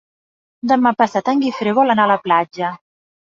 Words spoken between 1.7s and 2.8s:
vol anar a la platja.